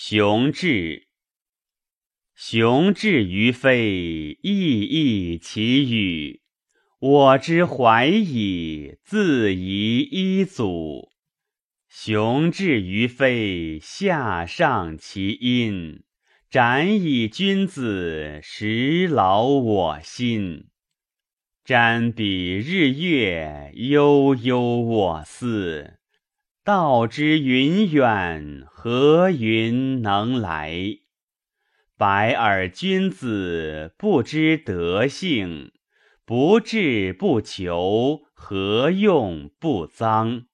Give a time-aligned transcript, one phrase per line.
[0.00, 1.08] 雄志，
[2.32, 6.40] 雄志于飞，翼翼其羽。
[7.00, 11.10] 我之怀矣，自遗一祖。
[11.88, 16.04] 雄志于飞，下上其音。
[16.48, 20.68] 斩以君子，实劳我心。
[21.66, 25.98] 瞻彼日月，悠悠我思。
[26.64, 30.98] 道之云远，何云能来？
[31.96, 35.72] 白尔君子，不知德性，
[36.26, 40.44] 不智不求，何用不臧？